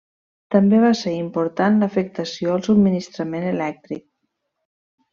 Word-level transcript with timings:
També 0.53 0.79
va 0.83 0.89
ser 0.99 1.13
important 1.17 1.77
l'afectació 1.83 2.57
al 2.57 2.65
subministrament 2.71 3.49
elèctric. 3.55 4.07